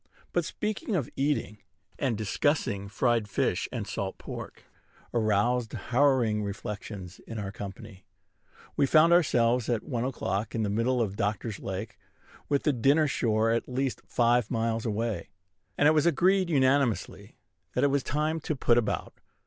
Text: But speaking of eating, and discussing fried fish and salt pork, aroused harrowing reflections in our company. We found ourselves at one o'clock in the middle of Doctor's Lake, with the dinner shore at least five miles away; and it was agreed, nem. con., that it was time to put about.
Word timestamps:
But 0.33 0.45
speaking 0.45 0.95
of 0.95 1.11
eating, 1.15 1.59
and 1.99 2.17
discussing 2.17 2.87
fried 2.87 3.29
fish 3.29 3.69
and 3.71 3.85
salt 3.85 4.17
pork, 4.17 4.63
aroused 5.13 5.73
harrowing 5.73 6.41
reflections 6.41 7.21
in 7.27 7.37
our 7.37 7.51
company. 7.51 8.07
We 8.75 8.87
found 8.87 9.13
ourselves 9.13 9.69
at 9.69 9.83
one 9.83 10.03
o'clock 10.03 10.55
in 10.55 10.63
the 10.63 10.71
middle 10.71 11.03
of 11.03 11.17
Doctor's 11.17 11.59
Lake, 11.59 11.99
with 12.49 12.63
the 12.63 12.73
dinner 12.73 13.07
shore 13.07 13.51
at 13.51 13.69
least 13.69 14.01
five 14.07 14.49
miles 14.49 14.87
away; 14.87 15.29
and 15.77 15.87
it 15.87 15.91
was 15.91 16.07
agreed, 16.07 16.49
nem. 16.49 16.95
con., 16.95 17.29
that 17.75 17.83
it 17.83 17.91
was 17.91 18.01
time 18.01 18.39
to 18.39 18.55
put 18.55 18.79
about. 18.79 19.13